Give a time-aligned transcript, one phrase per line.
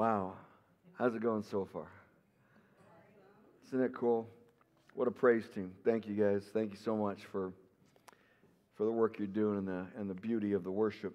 [0.00, 0.32] Wow.
[0.94, 1.86] How's it going so far?
[3.66, 4.26] Isn't it cool?
[4.94, 5.72] What a praise team.
[5.84, 6.42] Thank you guys.
[6.54, 7.52] Thank you so much for,
[8.78, 11.14] for the work you're doing and the, and the beauty of the worship.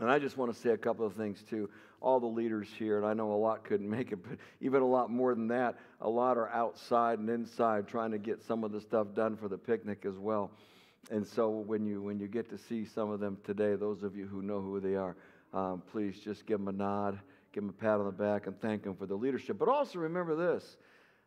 [0.00, 1.68] And I just want to say a couple of things too.
[2.00, 4.88] All the leaders here, and I know a lot couldn't make it, but even a
[4.88, 8.72] lot more than that, a lot are outside and inside trying to get some of
[8.72, 10.50] the stuff done for the picnic as well.
[11.10, 14.16] And so when you when you get to see some of them today, those of
[14.16, 15.14] you who know who they are,
[15.52, 17.18] um, please just give them a nod,
[17.52, 19.58] give them a pat on the back, and thank them for the leadership.
[19.58, 20.76] But also remember this: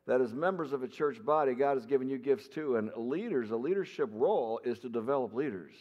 [0.07, 3.51] that as members of a church body, God has given you gifts too, and leaders,
[3.51, 5.73] a leadership role is to develop leaders.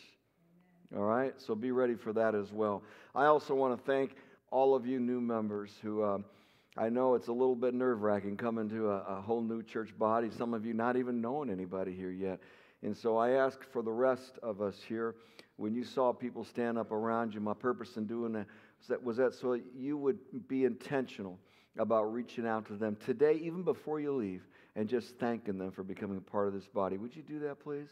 [0.96, 2.82] All right, so be ready for that as well.
[3.14, 4.16] I also want to thank
[4.50, 6.24] all of you new members who um,
[6.76, 9.96] I know it's a little bit nerve wracking coming to a, a, whole new church
[9.98, 10.30] body.
[10.30, 12.40] Some of you not even knowing anybody here yet.
[12.82, 15.14] And so I ask for the rest of us here,
[15.56, 18.46] when you saw people stand up around you, my purpose in doing that
[18.88, 21.38] that, was that so you would be intentional
[21.78, 24.42] about reaching out to them today, even before you leave,
[24.76, 26.96] and just thanking them for becoming a part of this body.
[26.98, 27.88] Would you do that, please?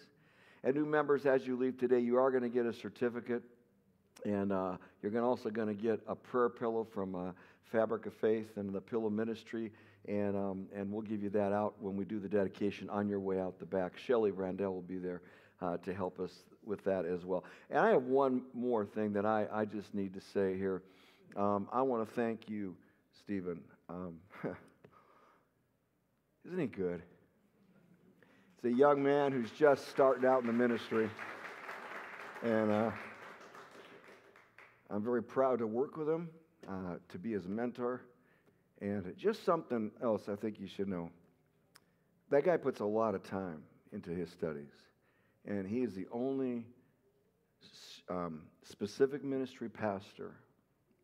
[0.65, 3.43] And new members, as you leave today, you are going to get a certificate,
[4.25, 7.31] and uh, you're gonna also going to get a prayer pillow from uh,
[7.71, 9.71] Fabric of Faith and the Pillow Ministry,
[10.09, 13.21] and um, and we'll give you that out when we do the dedication on your
[13.21, 13.97] way out the back.
[13.97, 15.23] Shelly Randell will be there
[15.61, 16.31] uh, to help us
[16.65, 17.45] with that as well.
[17.71, 20.83] And I have one more thing that I, I just need to say here.
[21.37, 22.75] Um, I want to thank you,
[23.19, 23.61] Stephen.
[23.89, 24.17] Um,
[26.47, 27.03] isn't he good?
[28.57, 31.09] It's a young man who's just starting out in the ministry.
[32.43, 32.91] And uh,
[34.91, 36.29] I'm very proud to work with him,
[36.69, 38.03] uh, to be his mentor.
[38.81, 41.11] And just something else I think you should know.
[42.31, 44.71] That guy puts a lot of time into his studies.
[45.47, 46.65] And he is the only
[48.09, 50.35] um, specific ministry pastor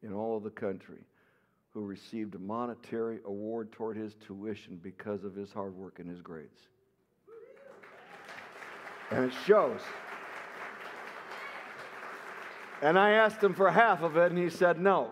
[0.03, 1.01] in all of the country
[1.71, 6.21] who received a monetary award toward his tuition because of his hard work and his
[6.21, 6.61] grades.
[9.11, 9.81] And it shows.
[12.81, 15.11] And I asked him for half of it, and he said no.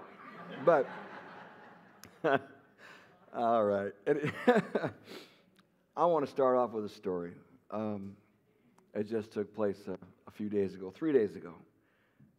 [0.64, 0.86] But,
[3.34, 3.92] all right.
[5.96, 7.32] I want to start off with a story.
[7.70, 8.16] Um,
[8.94, 11.54] it just took place a, a few days ago, three days ago.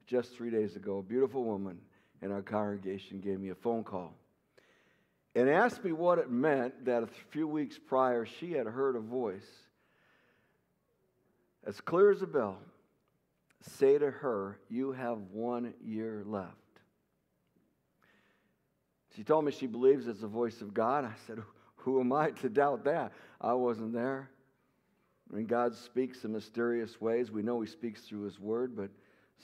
[0.06, 1.80] Just three days ago, a beautiful woman
[2.22, 4.14] in our congregation gave me a phone call
[5.36, 9.00] and asked me what it meant that a few weeks prior she had heard a
[9.00, 9.48] voice
[11.66, 12.60] as clear as a bell,
[13.62, 16.52] say to her, You have one year left.
[19.16, 21.06] She told me she believes it's the voice of God.
[21.06, 21.42] I said,
[21.78, 23.14] Who am I to doubt that?
[23.40, 24.30] I wasn't there.
[25.34, 27.32] I mean, God speaks in mysterious ways.
[27.32, 28.92] We know He speaks through His Word, but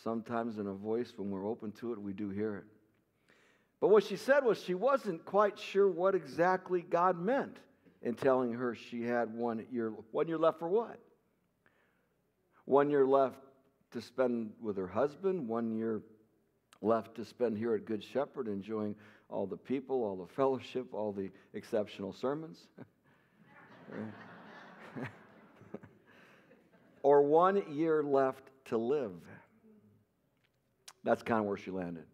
[0.04, 2.66] sometimes in a voice, when we're open to it, we do hear it.
[3.82, 7.58] But what she said was she wasn't quite sure what exactly God meant
[8.04, 11.00] in telling her she had one year, one year left for what?
[12.70, 13.40] one year left
[13.90, 16.04] to spend with her husband, one year
[16.84, 18.96] left to spend here at Good Shepherd, enjoying
[19.28, 22.68] all the people, all the fellowship, all the exceptional sermons.
[27.04, 29.14] or one year left to live.
[31.04, 32.06] That's kind of where she landed.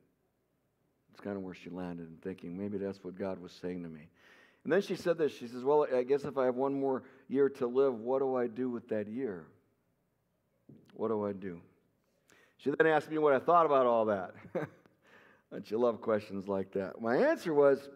[1.11, 3.89] It's kind of where she landed and thinking maybe that's what God was saying to
[3.89, 4.09] me.
[4.63, 5.31] And then she said this.
[5.31, 8.35] She says, Well, I guess if I have one more year to live, what do
[8.35, 9.45] I do with that year?
[10.93, 11.61] What do I do?
[12.57, 14.33] She then asked me what I thought about all that.
[15.51, 16.99] Don't you love questions like that?
[16.99, 17.89] My answer was,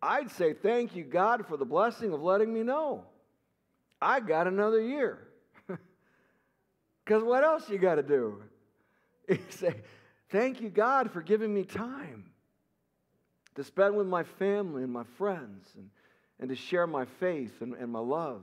[0.00, 3.04] I'd say, Thank you, God, for the blessing of letting me know.
[4.00, 5.18] I got another year.
[7.04, 8.42] Because what else you got to do?
[9.28, 9.74] You say,
[10.28, 12.26] Thank you, God, for giving me time
[13.54, 15.88] to spend with my family and my friends and,
[16.40, 18.42] and to share my faith and, and my love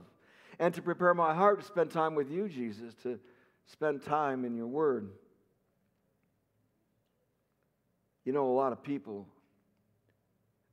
[0.58, 3.20] and to prepare my heart to spend time with you, Jesus, to,
[3.66, 5.10] Spend time in your word.
[8.24, 9.26] You know, a lot of people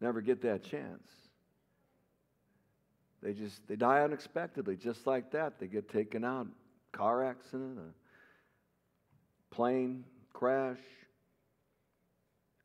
[0.02, 1.12] never get that chance.
[3.22, 5.60] They just they die unexpectedly, just like that.
[5.60, 6.48] They get taken out,
[6.92, 10.04] car accident, a plane
[10.34, 10.80] crash,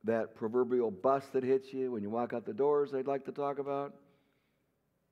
[0.04, 2.90] that proverbial bus that hits you when you walk out the doors.
[2.90, 3.94] They'd like to talk about.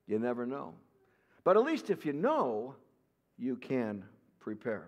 [0.07, 0.73] You never know,
[1.43, 2.75] but at least if you know,
[3.37, 4.03] you can
[4.39, 4.87] prepare.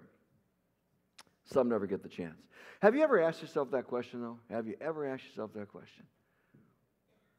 [1.45, 2.41] Some never get the chance.
[2.81, 4.39] Have you ever asked yourself that question, though?
[4.49, 6.03] Have you ever asked yourself that question?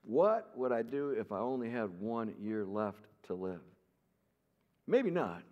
[0.02, 3.60] What would I do if I only had one year left to live?
[4.86, 5.42] Maybe not.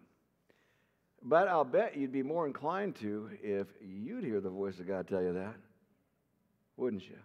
[1.24, 5.08] But I'll bet you'd be more inclined to if you'd hear the voice of God
[5.08, 5.54] tell you that,
[6.76, 7.16] wouldn't you?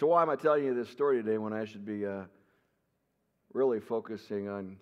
[0.00, 2.22] So, why am I telling you this story today when I should be uh,
[3.52, 4.78] really focusing on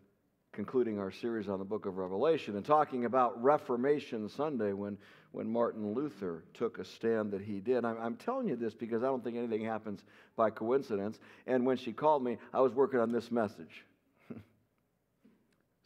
[0.53, 4.97] concluding our series on the book of Revelation and talking about Reformation Sunday when,
[5.33, 7.85] when Martin Luther took a stand that he did.
[7.85, 10.01] I'm, I'm, telling you this because I don't think anything happens
[10.37, 11.19] by coincidence.
[11.47, 13.85] And when she called me, I was working on this message.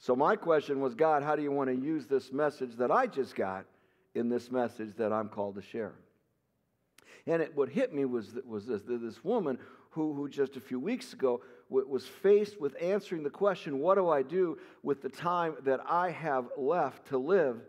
[0.01, 3.07] So my question was God, how do you want to use this message that I
[3.07, 3.67] just got
[4.15, 5.93] in this message that I'm called to share?
[7.27, 9.59] And it, what hit me was, was this, this woman
[9.91, 14.09] who, who just a few weeks ago was faced with answering the question, What do
[14.09, 17.61] I do with the time that I have left to live?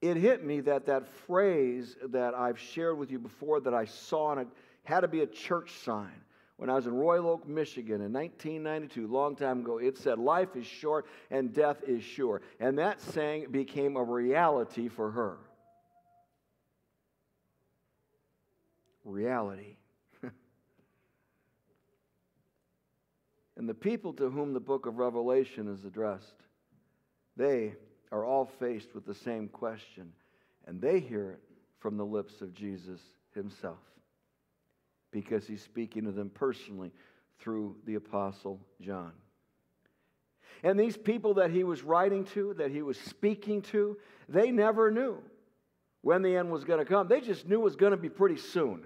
[0.00, 4.32] It hit me that that phrase that I've shared with you before that I saw,
[4.32, 4.48] and it
[4.82, 6.22] had to be a church sign.
[6.62, 10.54] When I was in Royal Oak, Michigan in 1992, long time ago, it said, Life
[10.54, 12.40] is short and death is sure.
[12.60, 15.38] And that saying became a reality for her.
[19.04, 19.74] Reality.
[23.56, 26.44] And the people to whom the book of Revelation is addressed,
[27.36, 27.74] they
[28.12, 30.12] are all faced with the same question,
[30.68, 31.40] and they hear it
[31.80, 33.00] from the lips of Jesus
[33.34, 33.80] himself
[35.12, 36.90] because he's speaking to them personally
[37.38, 39.12] through the Apostle John.
[40.64, 43.96] And these people that he was writing to, that he was speaking to,
[44.28, 45.18] they never knew
[46.02, 47.08] when the end was going to come.
[47.08, 48.84] They just knew it was going to be pretty soon.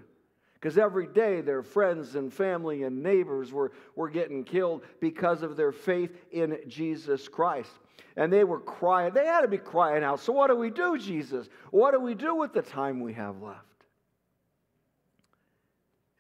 [0.55, 5.56] Because every day their friends and family and neighbors were, were getting killed because of
[5.56, 7.70] their faith in Jesus Christ.
[8.17, 9.12] And they were crying.
[9.12, 10.20] They had to be crying out.
[10.20, 11.49] So, what do we do, Jesus?
[11.70, 13.61] What do we do with the time we have left?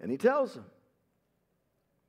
[0.00, 0.66] And he tells them.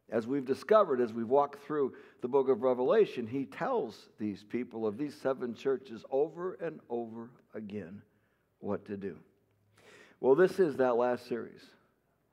[0.09, 4.87] As we've discovered, as we've walked through the book of Revelation, he tells these people
[4.87, 8.01] of these seven churches over and over again
[8.59, 9.17] what to do.
[10.21, 11.61] Well, this is that last series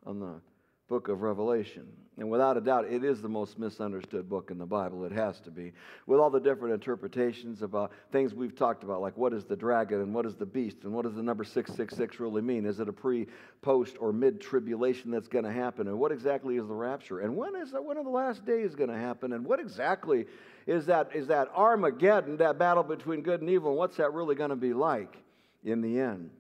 [0.07, 0.41] on the
[0.89, 1.87] book of Revelation.
[2.17, 5.05] And without a doubt, it is the most misunderstood book in the Bible.
[5.05, 5.73] It has to be.
[6.07, 10.01] With all the different interpretations about things we've talked about, like what is the dragon
[10.01, 12.67] and what is the beast and what does the number 666 really mean?
[12.67, 13.27] Is it a pre,
[13.63, 15.89] post, or mid tribulation that's going to happen?
[15.89, 17.21] And what exactly is the rapture?
[17.21, 19.33] And when is when are the last days going to happen?
[19.33, 20.27] And what exactly
[20.69, 23.71] is that, is that Armageddon, that battle between good and evil?
[23.71, 25.17] And what's that really going to be like
[25.65, 26.31] in the end?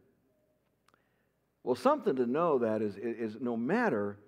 [1.64, 4.18] Well, something to know that is, is no matter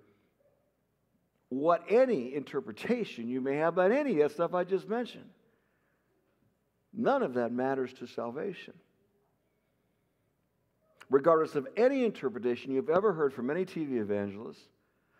[1.49, 5.29] what any interpretation you may have about any of that stuff I just mentioned,
[6.93, 8.73] none of that matters to salvation.
[11.09, 14.59] Regardless of any interpretation you've ever heard from any TV evangelist,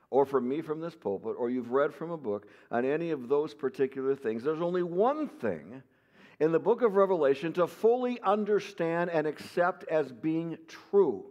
[0.10, 3.28] or from me from this pulpit, or you've read from a book on any of
[3.30, 5.82] those particular things, there's only one thing
[6.40, 11.26] in the book of Revelation to fully understand and accept as being true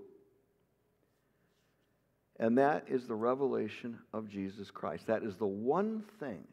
[2.38, 5.06] and that is the revelation of Jesus Christ.
[5.06, 6.44] That is the one thing,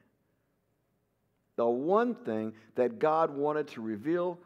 [1.56, 4.40] the one thing that God wanted to reveal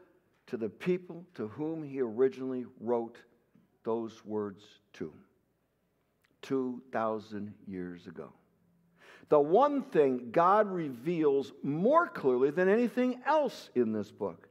[0.47, 3.17] to the people to whom He originally wrote
[3.83, 4.63] those words
[4.93, 5.13] to
[6.41, 8.31] 2,000 years ago.
[9.29, 14.47] The one thing God reveals more clearly than anything else in this book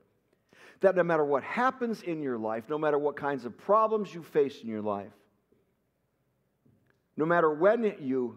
[0.81, 4.23] that no matter what happens in your life, no matter what kinds of problems you
[4.23, 5.13] face in your life,
[7.17, 8.37] no matter when you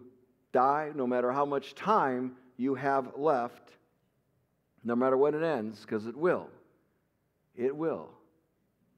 [0.52, 3.72] die, no matter how much time you have left,
[4.82, 6.48] no matter when it ends, because it will,
[7.56, 8.08] it will,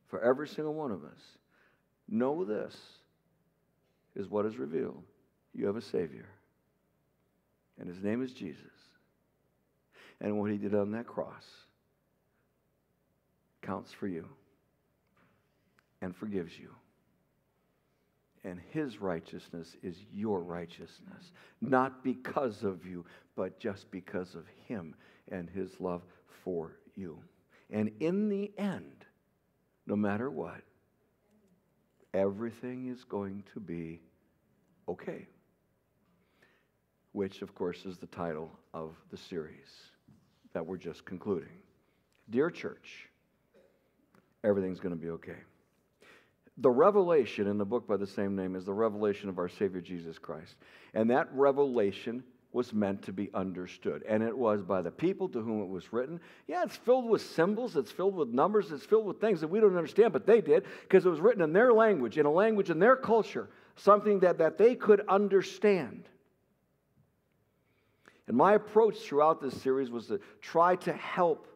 [0.09, 1.21] for every single one of us,
[2.09, 2.77] know this
[4.15, 5.03] is what is revealed.
[5.55, 6.29] You have a Savior,
[7.79, 8.63] and His name is Jesus.
[10.21, 11.45] And what He did on that cross
[13.63, 14.29] counts for you
[16.01, 16.71] and forgives you
[18.45, 21.33] and his righteousness is your righteousness.
[21.61, 23.05] Not because of you,
[23.37, 24.95] but just because of him
[25.31, 26.03] and his love
[26.45, 27.19] for you.
[27.71, 29.05] And in the end,
[29.87, 30.61] no matter what,
[32.13, 34.01] everything is going to be
[34.89, 35.27] okay.
[37.13, 39.69] Which, of course, is the title of the series
[40.53, 41.49] that we're just concluding.
[42.31, 43.09] Dear church,
[44.45, 45.39] everything's going to be okay.
[46.63, 49.81] The revelation in the book by the same name is the revelation of our Savior
[49.81, 50.55] Jesus Christ.
[50.95, 54.05] And that revelation was meant to be understood.
[54.09, 56.21] And it was by the people to whom it was written.
[56.47, 59.59] Yeah, it's filled with symbols, it's filled with numbers, it's filled with things that we
[59.59, 62.71] don't understand, but they did because it was written in their language, in a language
[62.71, 66.05] in their culture, something that, that they could understand.
[68.29, 71.49] And my approach throughout this series was to try to help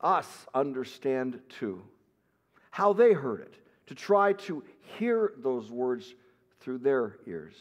[0.00, 1.80] us understand too
[2.72, 3.61] how they heard it
[3.92, 4.64] to try to
[4.98, 6.14] hear those words
[6.60, 7.54] through their ears.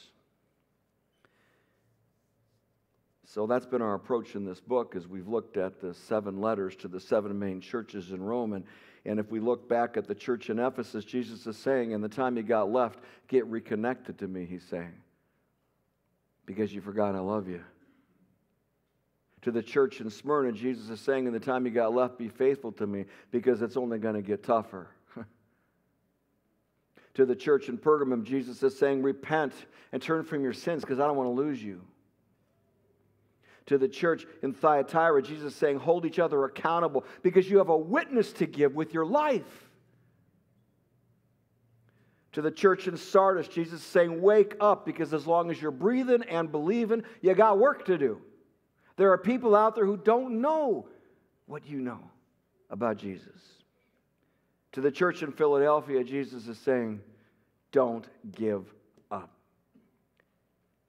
[3.25, 6.75] So that's been our approach in this book as we've looked at the seven letters
[6.77, 8.53] to the seven main churches in Rome.
[8.53, 8.63] And,
[9.05, 12.09] and if we look back at the church in Ephesus, Jesus is saying, in the
[12.09, 14.93] time you got left, get reconnected to me, he's saying,
[16.45, 17.61] because you forgot I love you.
[19.41, 22.29] To the church in Smyrna, Jesus is saying, in the time you got left, be
[22.29, 24.87] faithful to me, because it's only going to get tougher
[27.15, 29.53] to the church in Pergamum, Jesus is saying, Repent
[29.91, 31.81] and turn from your sins because I don't want to lose you.
[33.67, 37.69] To the church in Thyatira, Jesus is saying, Hold each other accountable because you have
[37.69, 39.69] a witness to give with your life.
[42.33, 45.71] To the church in Sardis, Jesus is saying, Wake up because as long as you're
[45.71, 48.21] breathing and believing, you got work to do.
[48.95, 50.87] There are people out there who don't know
[51.45, 51.99] what you know
[52.69, 53.60] about Jesus.
[54.73, 57.01] To the church in Philadelphia, Jesus is saying,
[57.71, 58.65] Don't give
[59.11, 59.31] up.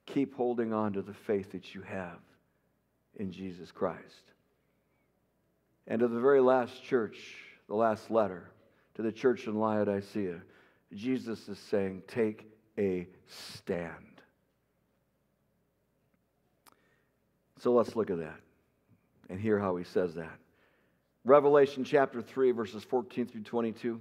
[0.06, 2.18] Keep holding on to the faith that you have
[3.16, 4.32] in Jesus Christ.
[5.86, 7.18] And to the very last church,
[7.66, 8.50] the last letter,
[8.94, 10.40] to the church in Laodicea,
[10.94, 12.46] Jesus is saying, Take
[12.78, 14.12] a stand.
[17.58, 18.40] So let's look at that
[19.28, 20.38] and hear how he says that.
[21.24, 24.00] Revelation chapter 3, verses 14 through 22.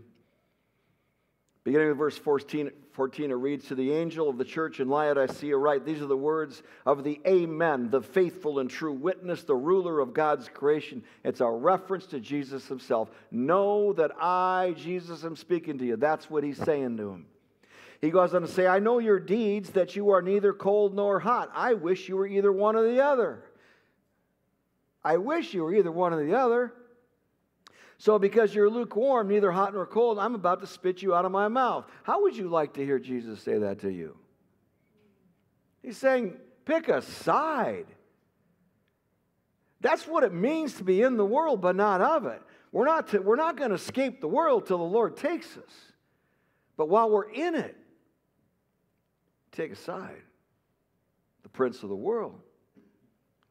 [1.64, 5.56] Beginning with verse 14, 14, it reads To the angel of the church in Laodicea,
[5.56, 10.00] write, These are the words of the Amen, the faithful and true witness, the ruler
[10.00, 11.04] of God's creation.
[11.24, 13.12] It's a reference to Jesus himself.
[13.30, 15.98] Know that I, Jesus, am speaking to you.
[15.98, 17.28] That's what he's saying to him.
[18.02, 21.20] He goes on to say, I know your deeds, that you are neither cold nor
[21.20, 21.52] hot.
[21.54, 23.44] I wish you were either one or the other.
[25.04, 26.74] I wish you were either one or the other.
[28.02, 31.32] So, because you're lukewarm, neither hot nor cold, I'm about to spit you out of
[31.32, 31.86] my mouth.
[32.02, 34.18] How would you like to hear Jesus say that to you?
[35.84, 36.34] He's saying,
[36.66, 37.86] pick a side.
[39.82, 42.42] That's what it means to be in the world, but not of it.
[42.72, 45.72] We're not, to, we're not going to escape the world till the Lord takes us.
[46.78, 47.78] But while we're in it,
[49.52, 50.24] take a side
[51.44, 52.42] the prince of the world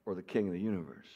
[0.07, 1.07] or the king of the universe.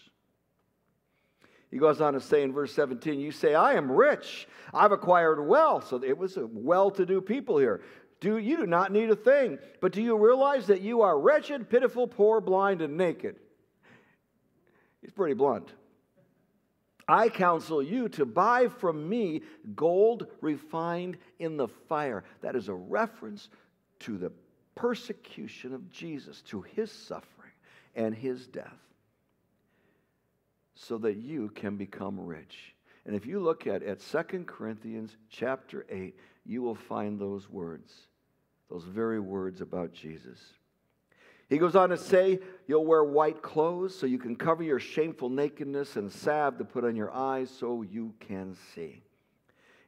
[1.75, 4.47] He goes on to say in verse 17, You say, I am rich.
[4.73, 5.89] I've acquired wealth.
[5.89, 7.83] So it was a well to do people here.
[8.21, 9.59] Do, you do not need a thing.
[9.81, 13.35] But do you realize that you are wretched, pitiful, poor, blind, and naked?
[15.03, 15.69] He's pretty blunt.
[17.09, 19.43] I counsel you to buy from me
[19.75, 22.23] gold refined in the fire.
[22.43, 23.49] That is a reference
[24.03, 24.31] to the
[24.77, 27.51] persecution of Jesus, to his suffering
[27.97, 28.84] and his death
[30.75, 32.75] so that you can become rich.
[33.07, 37.93] And if you look at, at 2 Corinthians chapter 8, you will find those words,
[38.71, 40.39] those very words about Jesus.
[41.49, 45.29] He goes on to say, You'll wear white clothes so you can cover your shameful
[45.29, 49.03] nakedness, and salve to put on your eyes so you can see.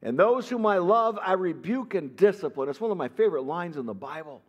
[0.03, 2.69] And those whom I love, I rebuke and discipline.
[2.69, 4.43] It's one of my favorite lines in the Bible.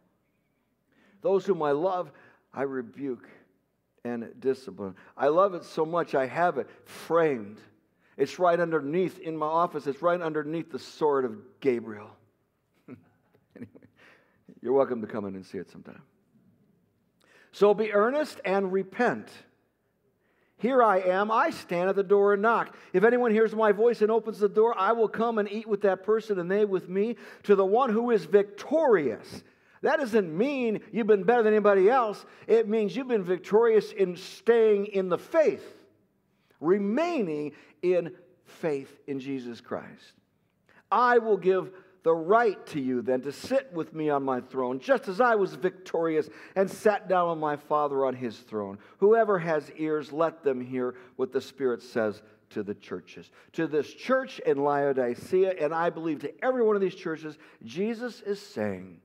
[1.22, 2.12] Those whom I love,
[2.54, 3.28] I rebuke
[4.08, 4.96] and discipline.
[5.16, 7.60] I love it so much, I have it framed.
[8.18, 12.10] It's right underneath in my office, it's right underneath the sword of Gabriel.
[13.56, 13.70] anyway,
[14.62, 16.02] you're welcome to come in and see it sometime.
[17.52, 19.30] So be earnest and repent.
[20.60, 21.30] Here I am.
[21.30, 22.76] I stand at the door and knock.
[22.92, 25.82] If anyone hears my voice and opens the door, I will come and eat with
[25.82, 27.16] that person and they with me.
[27.44, 29.44] To the one who is victorious,
[29.82, 32.26] that doesn't mean you've been better than anybody else.
[32.48, 35.66] It means you've been victorious in staying in the faith,
[36.60, 38.14] remaining in
[38.46, 40.14] faith in Jesus Christ.
[40.92, 41.72] I will give
[42.04, 45.36] the right to you then to sit with me on my throne, just as I
[45.36, 48.78] was victorious and sat down with my Father on his throne.
[49.00, 53.30] Whoever has ears, let them hear what the Spirit says to the churches.
[53.54, 58.22] To this church in Laodicea, and I believe to every one of these churches, Jesus
[58.22, 59.02] is saying,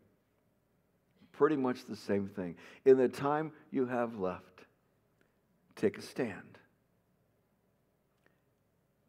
[1.32, 2.56] pretty much the same thing.
[2.84, 4.60] In the time you have left,
[5.76, 6.58] take a stand.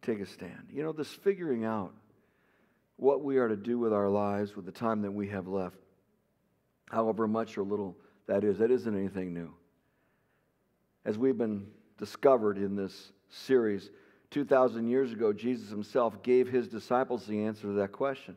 [0.01, 0.67] Take a stand.
[0.71, 1.93] You know, this figuring out
[2.97, 5.77] what we are to do with our lives with the time that we have left,
[6.89, 9.53] however much or little that is, that isn't anything new.
[11.05, 13.89] As we've been discovered in this series,
[14.31, 18.35] 2,000 years ago, Jesus himself gave his disciples the answer to that question.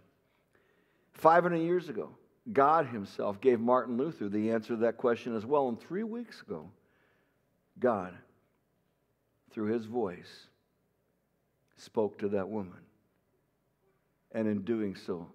[1.15, 2.11] 500 years ago,
[2.53, 5.69] God Himself gave Martin Luther the answer to that question as well.
[5.69, 6.71] And three weeks ago,
[7.79, 8.15] God,
[9.51, 10.47] through His voice,
[11.77, 12.79] spoke to that woman.
[14.33, 15.29] And in doing so,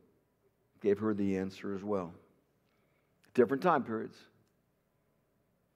[0.82, 2.14] gave her the answer as well.
[3.34, 4.18] Different time periods,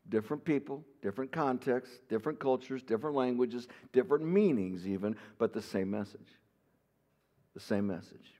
[0.09, 6.27] Different people, different contexts, different cultures, different languages, different meanings, even, but the same message.
[7.55, 8.34] The same message.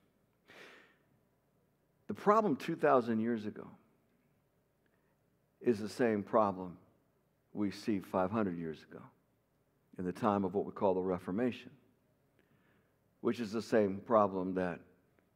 [2.08, 3.68] The problem 2,000 years ago
[5.62, 6.78] is the same problem
[7.54, 9.02] we see 500 years ago
[9.98, 11.72] in the time of what we call the Reformation,
[13.22, 14.80] which is the same problem that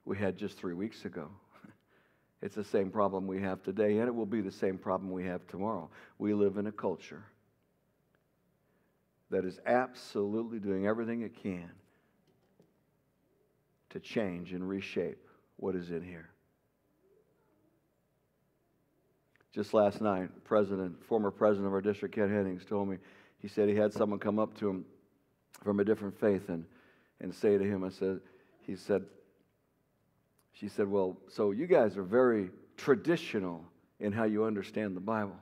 [0.06, 1.30] we had just three weeks ago.
[2.42, 5.26] It's the same problem we have today, and it will be the same problem we
[5.26, 5.90] have tomorrow.
[6.20, 7.26] We live in a culture
[9.30, 11.70] that is absolutely doing everything it can
[13.90, 15.18] to change and reshape
[15.58, 16.30] what is in here.
[19.52, 22.98] Just last night, president, former president of our district, Ken Hennings, told me,
[23.40, 24.86] he said he had someone come up to him
[25.64, 26.66] from a different faith and,
[27.20, 28.20] and say to him, I said,
[28.62, 29.04] he said,
[30.54, 33.64] she said, Well, so you guys are very traditional
[34.00, 35.36] in how you understand the Bible.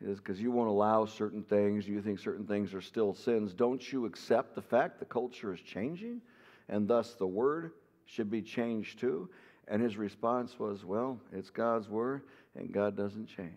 [0.00, 3.52] Because you won't allow certain things, you think certain things are still sins.
[3.52, 6.22] Don't you accept the fact the culture is changing
[6.70, 7.72] and thus the word
[8.06, 9.28] should be changed too?
[9.70, 12.22] And his response was, Well, it's God's word
[12.54, 13.54] and God doesn't change.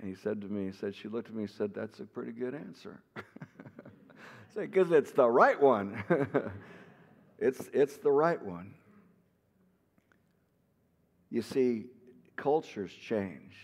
[0.00, 2.04] And he said to me, he said, she looked at me and said, That's a
[2.04, 3.00] pretty good answer.
[4.54, 6.02] Because it's the right one.
[7.38, 8.74] it's, it's the right one.
[11.30, 11.84] You see,
[12.36, 13.54] cultures change,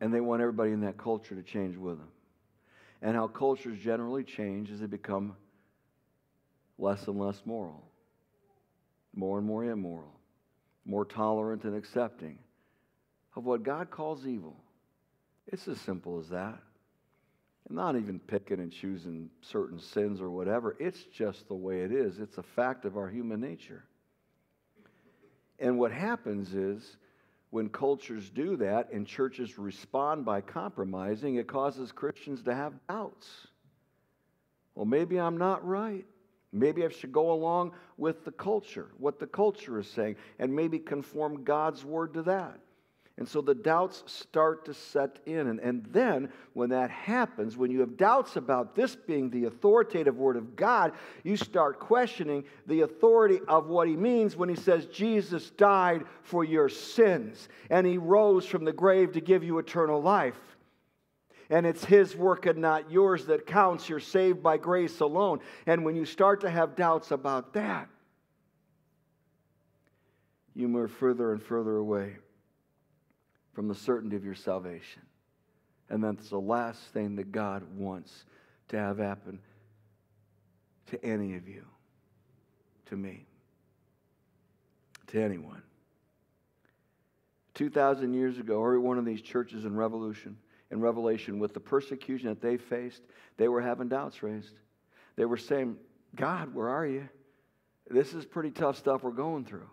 [0.00, 2.08] and they want everybody in that culture to change with them.
[3.02, 5.36] And how cultures generally change is they become
[6.78, 7.84] less and less moral,
[9.16, 10.16] more and more immoral
[10.86, 12.38] more tolerant and accepting
[13.34, 14.56] of what God calls evil.
[15.48, 16.58] It's as simple as that.
[17.68, 20.76] And not even picking and choosing certain sins or whatever.
[20.78, 22.20] It's just the way it is.
[22.20, 23.84] It's a fact of our human nature.
[25.58, 26.96] And what happens is
[27.50, 33.28] when cultures do that and churches respond by compromising, it causes Christians to have doubts.
[34.74, 36.04] Well, maybe I'm not right.
[36.52, 40.78] Maybe I should go along with the culture, what the culture is saying, and maybe
[40.78, 42.60] conform God's word to that.
[43.18, 45.46] And so the doubts start to set in.
[45.46, 50.16] And, and then, when that happens, when you have doubts about this being the authoritative
[50.18, 50.92] word of God,
[51.24, 56.44] you start questioning the authority of what he means when he says, Jesus died for
[56.44, 60.38] your sins and he rose from the grave to give you eternal life
[61.50, 63.88] and it's His work and not yours that counts.
[63.88, 65.40] You're saved by grace alone.
[65.66, 67.88] And when you start to have doubts about that,
[70.54, 72.16] you move further and further away
[73.52, 75.02] from the certainty of your salvation.
[75.88, 78.24] And that's the last thing that God wants
[78.68, 79.38] to have happen
[80.86, 81.64] to any of you,
[82.86, 83.26] to me,
[85.08, 85.62] to anyone.
[87.54, 90.36] 2,000 years ago, every one of these churches in Revolution
[90.70, 93.02] in Revelation with the persecution that they faced,
[93.36, 94.54] they were having doubts raised.
[95.16, 95.76] They were saying,
[96.14, 97.08] God, where are you?
[97.88, 99.68] This is pretty tough stuff we're going through.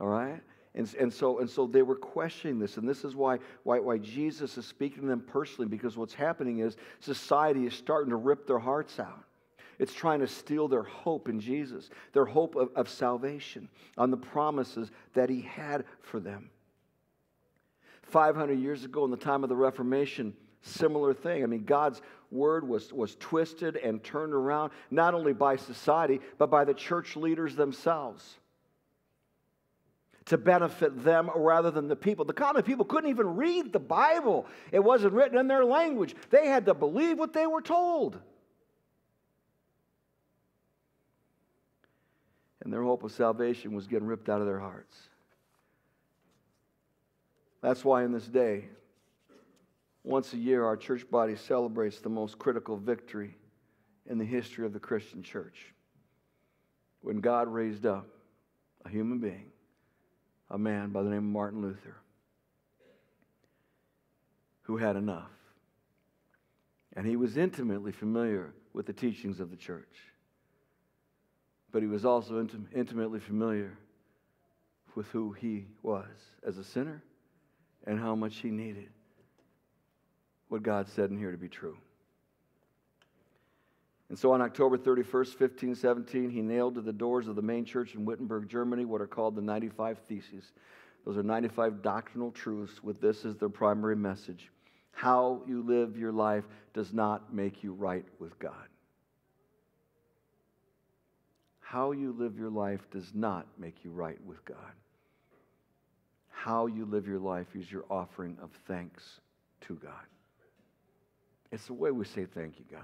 [0.00, 0.40] All right?
[0.74, 2.78] And, and, so, and so they were questioning this.
[2.78, 6.58] And this is why, why, why Jesus is speaking to them personally, because what's happening
[6.58, 9.24] is society is starting to rip their hearts out.
[9.78, 13.68] It's trying to steal their hope in Jesus, their hope of, of salvation,
[13.98, 16.50] on the promises that He had for them.
[18.06, 21.42] 500 years ago in the time of the Reformation, similar thing.
[21.42, 26.50] I mean, God's word was, was twisted and turned around, not only by society, but
[26.50, 28.38] by the church leaders themselves
[30.26, 32.24] to benefit them rather than the people.
[32.24, 36.14] The common people couldn't even read the Bible, it wasn't written in their language.
[36.30, 38.18] They had to believe what they were told.
[42.62, 44.96] And their hope of salvation was getting ripped out of their hearts.
[47.64, 48.66] That's why in this day,
[50.02, 53.38] once a year, our church body celebrates the most critical victory
[54.04, 55.72] in the history of the Christian church.
[57.00, 58.06] When God raised up
[58.84, 59.46] a human being,
[60.50, 61.96] a man by the name of Martin Luther,
[64.64, 65.30] who had enough.
[66.92, 70.12] And he was intimately familiar with the teachings of the church.
[71.72, 73.78] But he was also intim- intimately familiar
[74.94, 76.04] with who he was
[76.46, 77.02] as a sinner
[77.86, 78.88] and how much he needed
[80.48, 81.76] what God said in here to be true.
[84.08, 87.94] And so on October 31st, 1517, he nailed to the doors of the main church
[87.94, 90.52] in Wittenberg, Germany, what are called the 95 Theses.
[91.04, 94.50] Those are 95 doctrinal truths with this as their primary message.
[94.92, 98.68] How you live your life does not make you right with God.
[101.60, 104.72] How you live your life does not make you right with God
[106.44, 109.02] how you live your life is your offering of thanks
[109.62, 109.92] to God.
[111.50, 112.82] It's the way we say thank you, God.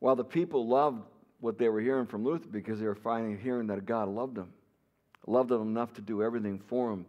[0.00, 1.00] While the people loved
[1.40, 4.52] what they were hearing from Luther because they were finally hearing that God loved them,
[5.26, 7.06] loved them enough to do everything for them,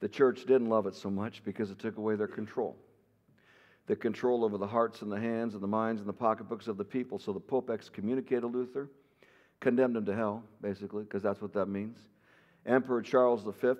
[0.00, 2.76] the church didn't love it so much because it took away their control.
[3.88, 6.78] The control over the hearts and the hands and the minds and the pocketbooks of
[6.78, 7.18] the people.
[7.18, 8.88] So the Pope excommunicated Luther,
[9.60, 11.98] condemned him to hell, basically, because that's what that means.
[12.66, 13.72] Emperor Charles V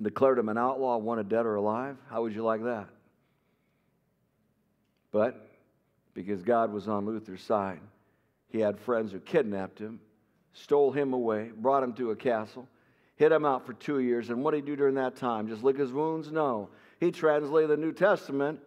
[0.00, 1.96] declared him an outlaw, wanted dead or alive.
[2.08, 2.88] How would you like that?
[5.10, 5.48] But
[6.14, 7.80] because God was on Luther's side,
[8.48, 10.00] he had friends who kidnapped him,
[10.52, 12.68] stole him away, brought him to a castle,
[13.16, 14.30] hid him out for two years.
[14.30, 15.48] And what did he do during that time?
[15.48, 16.30] Just lick his wounds?
[16.30, 16.70] No.
[17.00, 18.60] He translated the New Testament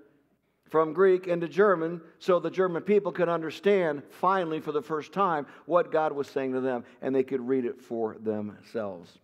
[0.69, 5.45] from Greek into German so the German people could understand, finally, for the first time,
[5.65, 9.19] what God was saying to them and they could read it for themselves.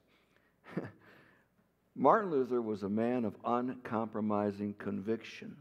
[1.95, 5.57] Martin Luther was a man of uncompromising conviction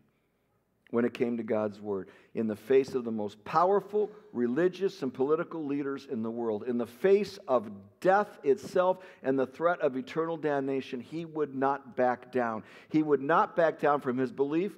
[0.90, 5.14] when it came to God's word, in the face of the most powerful religious and
[5.14, 9.96] political leaders in the world, in the face of death itself and the threat of
[9.96, 12.64] eternal damnation, he would not back down.
[12.88, 14.72] He would not back down from his belief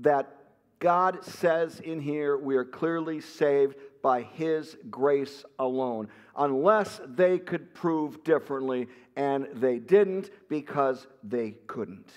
[0.00, 0.36] that
[0.78, 7.74] God says in here we are clearly saved by his grace alone, unless they could
[7.74, 12.10] prove differently, and they didn't because they couldn't.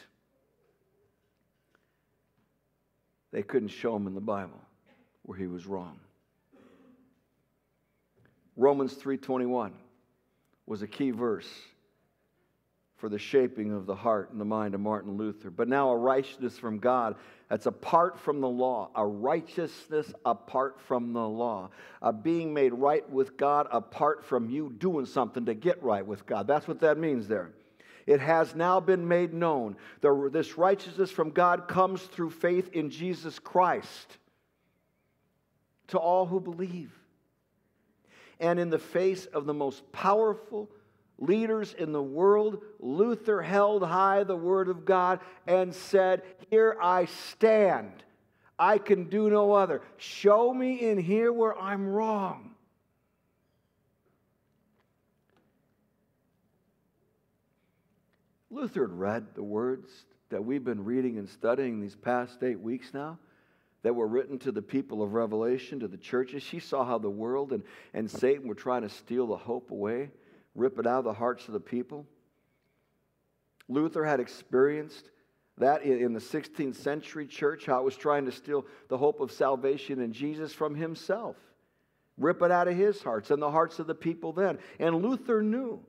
[3.32, 4.62] They couldn't show him in the Bible
[5.24, 6.00] where he was wrong.
[8.56, 9.74] Romans 3:21
[10.66, 11.50] was a key verse
[13.04, 15.50] for the shaping of the heart and the mind of Martin Luther.
[15.50, 17.18] But now a righteousness from God
[17.50, 21.70] that's apart from the law, a righteousness apart from the law,
[22.02, 26.26] a being made right with God apart from you doing something to get right with
[26.26, 26.48] God.
[26.48, 27.52] That's what that means there.
[28.08, 29.76] It has now been made known.
[30.00, 34.18] The, this righteousness from God comes through faith in Jesus Christ
[35.88, 36.98] to all who believe.
[38.40, 40.70] And in the face of the most powerful
[41.18, 47.06] leaders in the world, Luther held high the word of God and said, Here I
[47.06, 48.04] stand.
[48.58, 49.82] I can do no other.
[49.98, 52.52] Show me in here where I'm wrong.
[58.54, 59.90] Luther had read the words
[60.30, 63.18] that we've been reading and studying these past eight weeks now
[63.82, 66.44] that were written to the people of Revelation, to the churches.
[66.44, 70.12] She saw how the world and, and Satan were trying to steal the hope away,
[70.56, 72.06] rip it out of the hearts of the people.
[73.68, 75.10] Luther had experienced
[75.58, 79.32] that in the 16th century church, how it was trying to steal the hope of
[79.32, 81.36] salvation in Jesus from himself,
[82.18, 84.58] rip it out of his hearts and the hearts of the people then.
[84.80, 85.80] And Luther knew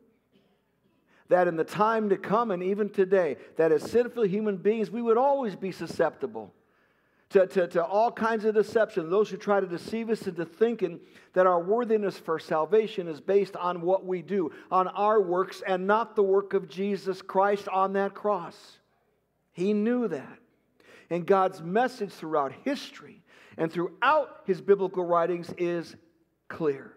[1.29, 5.01] that in the time to come and even today, that as sinful human beings, we
[5.01, 6.53] would always be susceptible
[7.35, 9.11] to, to, to all kinds of deception.
[9.11, 11.01] Those who try to deceive us into thinking
[11.33, 15.85] that our worthiness for salvation is based on what we do, on our works, and
[15.85, 18.79] not the work of Jesus Christ on that cross.
[19.51, 20.39] He knew that.
[21.11, 23.25] And God's message throughout history
[23.59, 25.97] and throughout his biblical writings is
[26.47, 26.93] clear.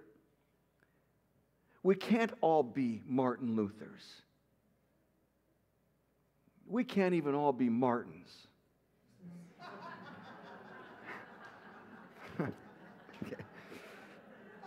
[1.82, 4.22] We can't all be Martin Luthers.
[6.68, 8.47] We can't even all be Martins.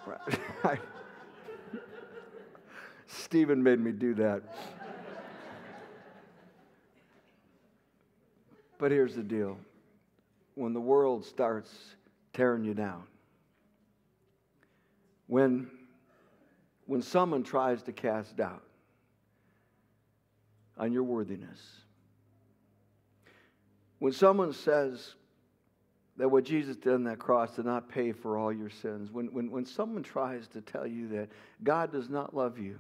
[3.07, 4.43] Stephen made me do that.
[8.79, 9.59] But here's the deal
[10.55, 11.71] when the world starts
[12.33, 13.03] tearing you down,
[15.27, 15.71] when
[16.87, 18.65] when someone tries to cast doubt
[20.77, 21.61] on your worthiness,
[24.01, 25.15] when someone says
[26.21, 29.33] that what Jesus did on that cross did not pay for all your sins, when,
[29.33, 31.31] when, when someone tries to tell you that
[31.65, 32.79] God does not love you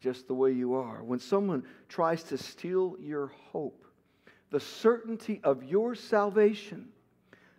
[0.00, 3.86] just the way you are, when someone tries to steal your hope,
[4.50, 6.88] the certainty of your salvation,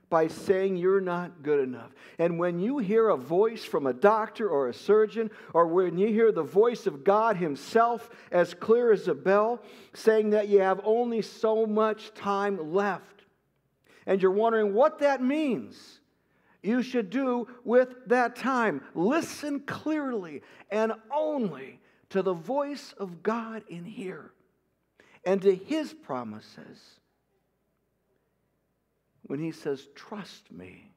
[0.09, 1.91] by saying you're not good enough.
[2.19, 6.09] And when you hear a voice from a doctor or a surgeon, or when you
[6.09, 10.81] hear the voice of God Himself as clear as a bell, saying that you have
[10.83, 13.22] only so much time left,
[14.05, 15.99] and you're wondering what that means,
[16.61, 18.81] you should do with that time.
[18.95, 24.31] Listen clearly and only to the voice of God in here
[25.25, 26.99] and to His promises
[29.23, 30.91] when he says, Trust me,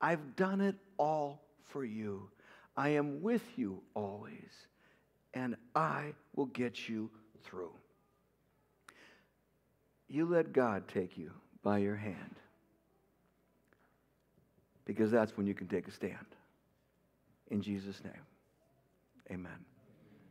[0.00, 2.30] I've done it all for you.
[2.76, 4.66] I am with you always,
[5.34, 7.10] and I will get you
[7.44, 7.72] through.
[10.08, 12.36] You let God take you by your hand
[14.84, 16.16] because that's when you can take a stand.
[17.50, 18.12] In Jesus' name,
[19.30, 19.71] amen.